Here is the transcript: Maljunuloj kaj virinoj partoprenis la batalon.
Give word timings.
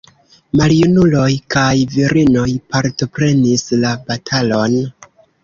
Maljunuloj 0.59 1.33
kaj 1.55 1.73
virinoj 1.91 2.47
partoprenis 2.77 3.67
la 3.85 3.93
batalon. 4.09 4.81